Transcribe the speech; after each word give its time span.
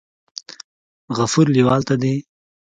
غفور 1.17 1.47
لیوال 1.55 1.81
ته 1.87 1.95
دې 2.01 2.13